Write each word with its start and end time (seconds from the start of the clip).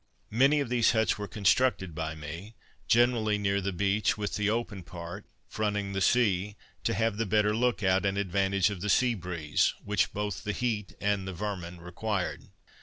Many 0.31 0.59
of 0.59 0.69
these 0.69 0.93
huts 0.93 1.19
were 1.19 1.27
constructed 1.27 1.93
by 1.93 2.15
me, 2.15 2.55
generally 2.87 3.37
near 3.37 3.61
the 3.61 3.71
beach, 3.71 4.17
with 4.17 4.33
the 4.33 4.49
open 4.49 4.81
part, 4.81 5.27
fronting 5.47 5.93
the 5.93 6.01
sea, 6.01 6.55
to 6.85 6.95
have 6.95 7.17
the 7.17 7.25
better 7.27 7.55
look 7.55 7.83
out, 7.83 8.03
and 8.03 8.17
the 8.17 8.21
advantage 8.21 8.71
of 8.71 8.81
the 8.81 8.89
sea 8.89 9.13
breeze, 9.13 9.75
which 9.85 10.11
both 10.11 10.43
the 10.43 10.53
heat 10.53 10.93
and 10.99 11.27
the 11.27 11.33
vermin 11.33 11.79
required. 11.79 12.45